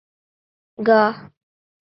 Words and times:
گا 0.79 1.01